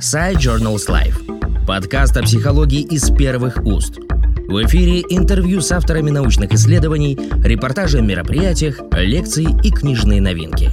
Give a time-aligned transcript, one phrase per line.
[0.00, 1.64] Side Journals Life.
[1.66, 3.96] Подкаст о психологии из первых уст.
[3.96, 10.70] В эфире интервью с авторами научных исследований, репортажи о мероприятиях, лекции и книжные новинки.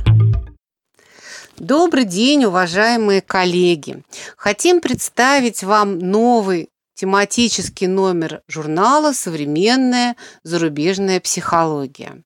[1.58, 4.04] Добрый день, уважаемые коллеги!
[4.36, 12.22] Хотим представить вам новый тематический номер журнала «Современная зарубежная психология».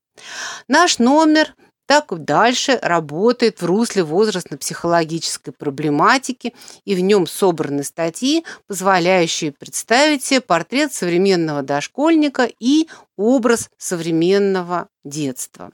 [0.68, 1.54] Наш номер–
[1.88, 6.54] так дальше работает в русле возрастно-психологической проблематики,
[6.84, 15.72] и в нем собраны статьи, позволяющие представить себе портрет современного дошкольника и образ современного детства.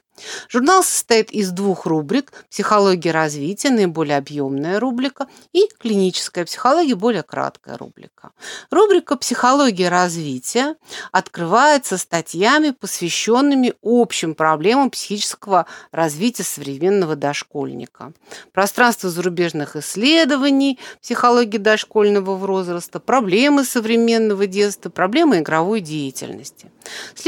[0.47, 7.77] Журнал состоит из двух рубрик «Психология развития», наиболее объемная рубрика, и «Клиническая психология», более краткая
[7.77, 8.31] рубрика.
[8.69, 10.75] Рубрика «Психология развития»
[11.11, 18.13] открывается статьями, посвященными общим проблемам психического развития современного дошкольника.
[18.51, 26.71] Пространство зарубежных исследований, психологии дошкольного возраста, проблемы современного детства, проблемы игровой деятельности.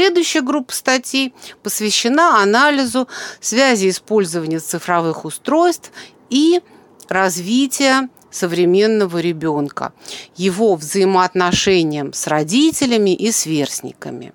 [0.06, 3.08] Следующая группа статей посвящена анализу
[3.40, 5.90] связи использования цифровых устройств
[6.30, 6.60] и
[7.08, 9.92] развития современного ребенка,
[10.36, 14.32] его взаимоотношениям с родителями и сверстниками.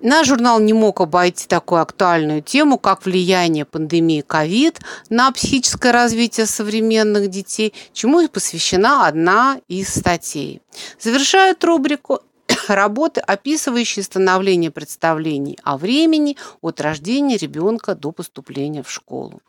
[0.00, 4.78] Наш журнал не мог обойти такую актуальную тему, как влияние пандемии COVID
[5.10, 10.62] на психическое развитие современных детей, чему и посвящена одна из статей.
[10.98, 12.20] Завершает рубрику
[12.68, 19.40] работы, описывающие становление представлений о времени от рождения ребенка до поступления в школу.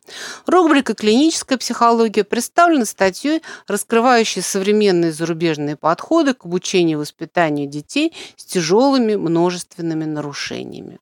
[0.45, 8.45] Рубрика «Клиническая психология» представлена статьей, раскрывающей современные зарубежные подходы к обучению и воспитанию детей с
[8.45, 10.99] тяжелыми множественными нарушениями.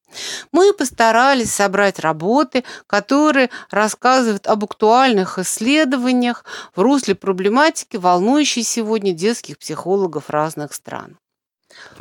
[0.51, 6.45] Мы постарались собрать работы, которые рассказывают об актуальных исследованиях
[6.75, 11.17] в русле проблематики, волнующей сегодня детских психологов разных стран.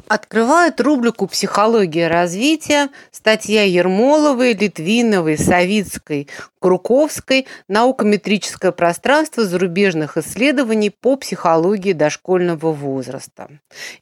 [0.09, 6.29] Открывает рубрику «Психология развития» статья Ермоловой, Литвиновой, Савицкой,
[6.61, 13.49] Круковской «Наукометрическое пространство зарубежных исследований по психологии дошкольного возраста».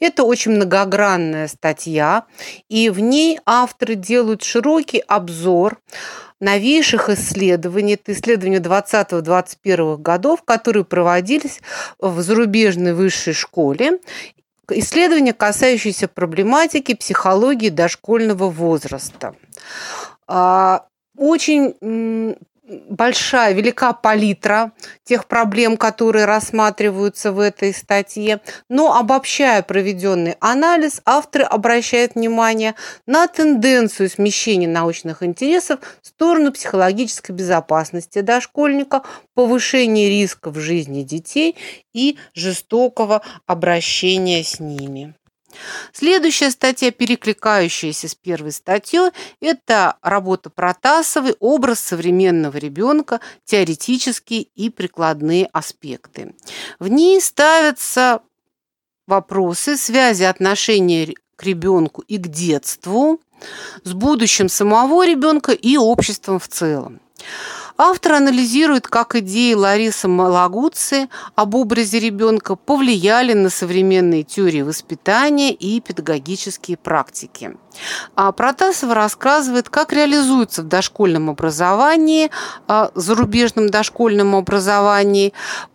[0.00, 2.24] Это очень многогранная статья,
[2.68, 5.78] и в ней авторы делают широкий обзор
[6.42, 11.60] новейших исследований, это исследования 20-21 годов, которые проводились
[12.00, 14.00] в зарубежной высшей школе
[14.78, 19.34] исследования, касающиеся проблематики психологии дошкольного возраста.
[20.26, 22.36] А, очень
[22.88, 24.72] большая, велика палитра
[25.04, 28.40] тех проблем, которые рассматриваются в этой статье.
[28.68, 32.74] Но обобщая проведенный анализ, авторы обращают внимание
[33.06, 39.02] на тенденцию смещения научных интересов в сторону психологической безопасности дошкольника,
[39.34, 41.56] повышения риска в жизни детей
[41.92, 45.14] и жестокого обращения с ними.
[45.92, 53.20] Следующая статья, перекликающаяся с первой статьей, это работа Протасовой «Образ современного ребенка.
[53.44, 56.34] Теоретические и прикладные аспекты».
[56.78, 58.20] В ней ставятся
[59.06, 63.20] вопросы связи отношения к ребенку и к детству,
[63.84, 67.00] с будущим самого ребенка и обществом в целом.
[67.78, 75.80] Автор анализирует, как идеи Ларисы Малагуци об образе ребенка повлияли на современные теории воспитания и
[75.80, 77.56] педагогические практики.
[78.14, 82.30] А Протасова рассказывает, как реализуется в дошкольном образовании,
[82.68, 85.32] а, зарубежном дошкольном образовании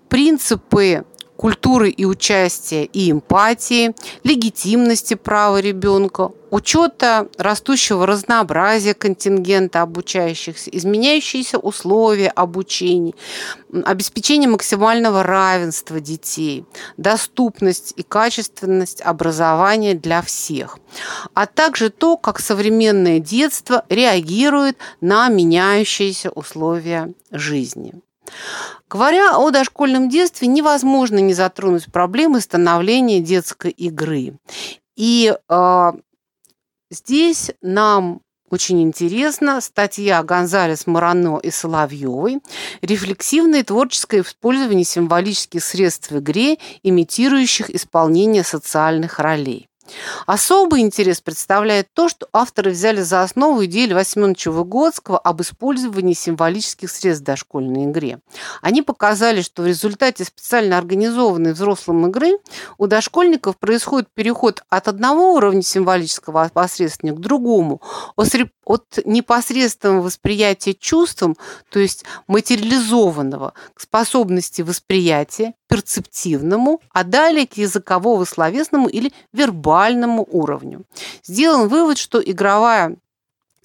[0.08, 1.06] принципы
[1.38, 12.30] культуры и участия и эмпатии, легитимности права ребенка, учета растущего разнообразия контингента обучающихся, изменяющиеся условия
[12.30, 13.14] обучения,
[13.86, 16.66] обеспечение максимального равенства детей,
[16.98, 20.80] доступность и качественность образования для всех,
[21.34, 27.94] а также то, как современное детство реагирует на меняющиеся условия жизни.
[28.90, 34.38] Говоря о дошкольном детстве, невозможно не затронуть проблемы становления детской игры.
[34.96, 35.92] И э,
[36.90, 42.40] здесь нам очень интересна статья Гонзалес Марано и Соловьевой
[42.82, 49.67] «Рефлексивное творческое использование символических средств в игре, имитирующих исполнение социальных ролей».
[50.26, 56.14] Особый интерес представляет то, что авторы взяли за основу идею Льва Семеновича Выгодского об использовании
[56.14, 58.20] символических средств в дошкольной игре.
[58.62, 62.38] Они показали, что в результате специально организованной взрослым игры
[62.78, 67.82] у дошкольников происходит переход от одного уровня символического посредствования к другому,
[68.68, 71.38] от непосредственного восприятия чувством,
[71.70, 80.84] то есть материализованного, к способности восприятия, перцептивному, а далее к языково-словесному или вербальному уровню.
[81.24, 82.98] Сделан вывод, что игровая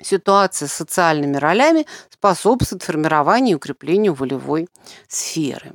[0.01, 4.69] ситуация с социальными ролями способствует формированию и укреплению волевой
[5.09, 5.73] сферы.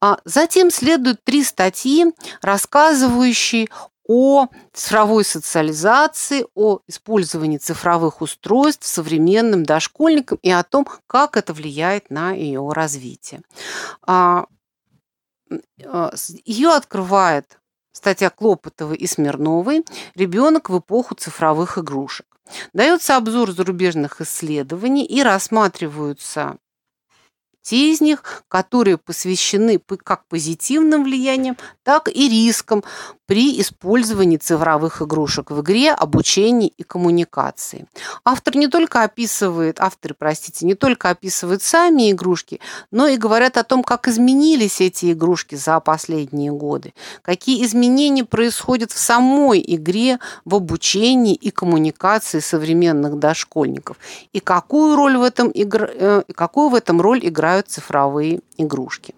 [0.00, 2.06] А затем следуют три статьи,
[2.42, 3.68] рассказывающие
[4.08, 12.10] о цифровой социализации, о использовании цифровых устройств современным дошкольникам и о том, как это влияет
[12.10, 13.42] на ее развитие.
[14.02, 14.46] А,
[15.84, 16.12] а,
[16.44, 17.60] ее открывает
[17.92, 19.84] статья Клопотовой и Смирновой
[20.14, 22.26] «Ребенок в эпоху цифровых игрушек».
[22.72, 26.56] Дается обзор зарубежных исследований и рассматриваются
[27.62, 32.82] те из них, которые посвящены как позитивным влияниям, так и рискам
[33.28, 37.86] при использовании цифровых игрушек в игре, обучении и коммуникации.
[38.24, 42.58] Автор не только описывает, авторы, простите, не только описывают сами игрушки,
[42.90, 48.92] но и говорят о том, как изменились эти игрушки за последние годы, какие изменения происходят
[48.92, 53.98] в самой игре, в обучении и коммуникации современных дошкольников,
[54.32, 55.90] и какую роль в этом, игр...
[55.92, 59.14] Э, какую в этом роль играют цифровые игрушки.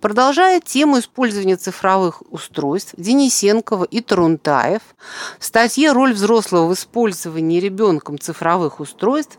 [0.00, 4.82] Продолжая тему использования цифровых устройств, Денисенкова и Тарунтаев
[5.38, 9.38] в статье «Роль взрослого в использовании ребенком цифровых устройств»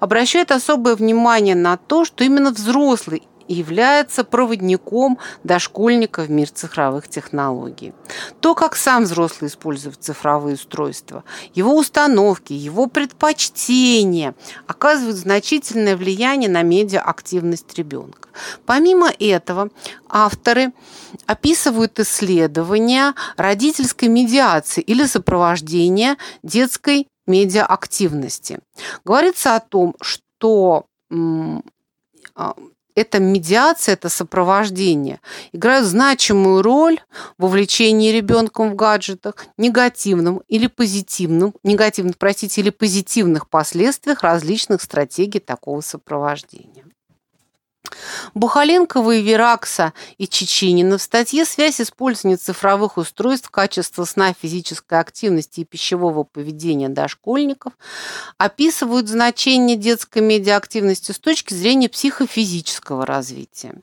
[0.00, 7.92] обращают особое внимание на то, что именно взрослый является проводником дошкольника в мир цифровых технологий.
[8.40, 11.24] То, как сам взрослый использует цифровые устройства,
[11.54, 14.34] его установки, его предпочтения
[14.66, 18.28] оказывают значительное влияние на медиаактивность ребенка.
[18.66, 19.70] Помимо этого,
[20.08, 20.72] авторы
[21.26, 28.60] описывают исследования родительской медиации или сопровождения детской медиаактивности.
[29.04, 30.86] Говорится о том, что
[32.98, 35.20] эта медиация, это сопровождение
[35.52, 37.00] играют значимую роль
[37.38, 45.40] в увлечении ребенком в гаджетах, негативным или позитивным, негативных, простите, или позитивных последствиях различных стратегий
[45.40, 46.84] такого сопровождения.
[48.34, 55.60] Бухаленкова и Веракса и Чеченина в статье «Связь использования цифровых устройств, качество сна, физической активности
[55.60, 57.72] и пищевого поведения дошкольников»
[58.36, 63.74] описывают значение детской медиаактивности с точки зрения психофизического развития.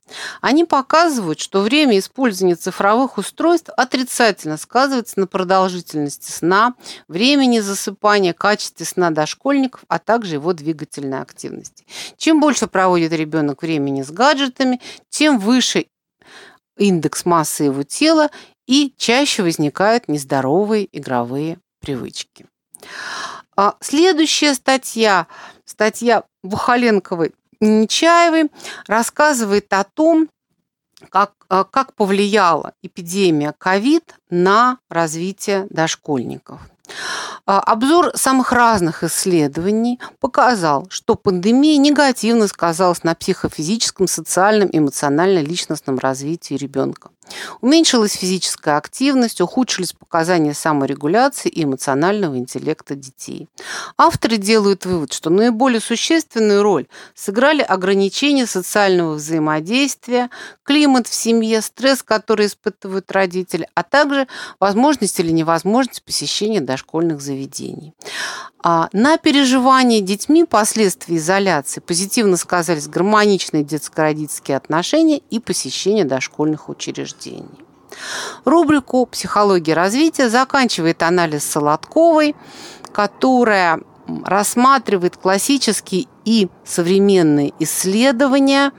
[0.42, 6.75] Они показывают, что время использования цифровых устройств отрицательно сказывается на продолжительности сна,
[7.07, 11.86] времени засыпания, качестве сна дошкольников, а также его двигательной активности.
[12.18, 15.88] Чем больше проводит ребенок времени времени с гаджетами, тем выше
[16.77, 18.30] индекс массы его тела
[18.68, 22.45] и чаще возникают нездоровые игровые привычки.
[23.56, 25.27] А следующая статья,
[25.65, 28.51] статья Бухаленковой Нечаевой,
[28.88, 30.27] рассказывает о том,
[31.09, 36.59] как, а, как повлияла эпидемия ковид на развитие дошкольников.
[37.47, 46.56] А, обзор самых разных исследований показал, что пандемия негативно сказалась на психофизическом, социальном, эмоционально-личностном развитии
[46.56, 47.09] ребенка.
[47.62, 53.48] Уменьшилась физическая активность, ухудшились показания саморегуляции и эмоционального интеллекта детей.
[53.98, 60.30] Авторы делают вывод, что наиболее существенную роль сыграли ограничения социального взаимодействия,
[60.63, 64.28] климат в семье, стресс, который испытывают родители, а также
[64.59, 67.94] возможность или невозможность посещения дошкольных заведений.
[68.68, 77.15] А на переживание детьми последствий изоляции позитивно сказались гармоничные детско-родительские отношения и посещение дошкольных учреждений.
[78.44, 82.36] Рубрику «Психология развития» заканчивает анализ Солодковой,
[82.92, 83.81] которая
[84.24, 88.72] рассматривает классические и современные исследования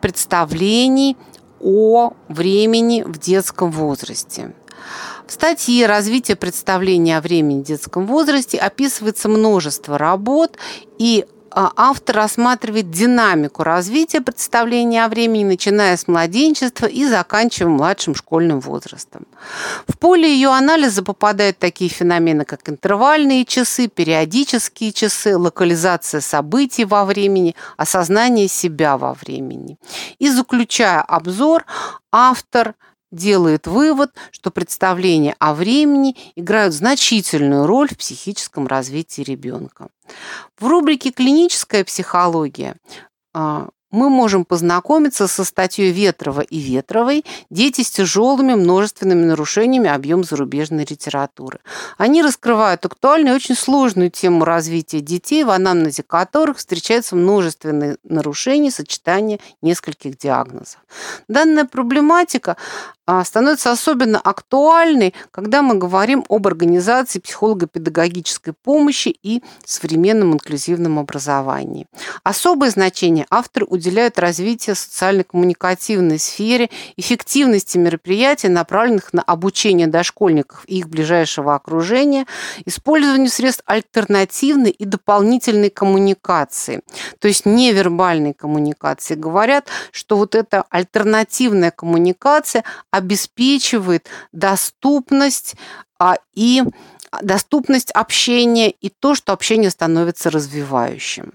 [0.00, 1.16] представлений
[1.60, 4.54] о времени в детском возрасте.
[5.26, 10.58] В статье «Развитие представления о времени в детском возрасте» описывается множество работ,
[10.98, 18.60] и автор рассматривает динамику развития представления о времени, начиная с младенчества и заканчивая младшим школьным
[18.60, 19.26] возрастом.
[19.86, 27.04] В поле ее анализа попадают такие феномены, как интервальные часы, периодические часы, локализация событий во
[27.04, 29.78] времени, осознание себя во времени.
[30.18, 31.64] И заключая обзор,
[32.10, 32.74] автор–
[33.14, 39.88] делает вывод, что представления о времени играют значительную роль в психическом развитии ребенка.
[40.58, 42.76] В рубрике «Клиническая психология»
[43.32, 50.24] а, мы можем познакомиться со статьей Ветрова и Ветровой «Дети с тяжелыми множественными нарушениями объем
[50.24, 51.60] зарубежной литературы».
[51.96, 58.72] Они раскрывают актуальную и очень сложную тему развития детей, в анамнезе которых встречаются множественные нарушения
[58.72, 60.84] сочетания нескольких диагнозов.
[61.28, 62.56] Данная проблематика
[63.24, 71.86] становится особенно актуальной, когда мы говорим об организации психолого-педагогической помощи и современном инклюзивном образовании.
[72.22, 80.88] Особое значение авторы уделяют развитию социально-коммуникативной сфере, эффективности мероприятий, направленных на обучение дошкольников и их
[80.88, 82.26] ближайшего окружения,
[82.64, 86.82] использованию средств альтернативной и дополнительной коммуникации,
[87.18, 89.14] то есть невербальной коммуникации.
[89.14, 92.64] Говорят, что вот эта альтернативная коммуникация
[92.94, 95.56] обеспечивает доступность
[95.98, 96.62] а, и
[97.22, 101.32] доступность общения и то, что общение становится развивающим.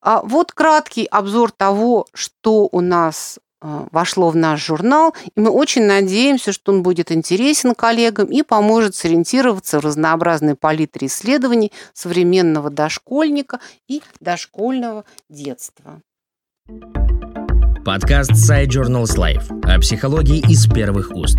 [0.00, 5.50] А вот краткий обзор того, что у нас а, вошло в наш журнал, и мы
[5.50, 12.70] очень надеемся, что он будет интересен коллегам и поможет сориентироваться в разнообразной палитре исследований современного
[12.70, 16.00] дошкольника и дошкольного детства.
[17.88, 21.38] Подкаст Side Journals Life о психологии из первых уст.